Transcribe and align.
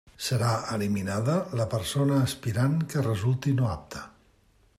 Serà 0.27 0.53
eliminada 0.77 1.35
la 1.61 1.67
persona 1.75 2.19
aspirant 2.29 2.75
que 2.95 3.05
resulti 3.11 3.55
no 3.61 3.71
apta. 3.79 4.07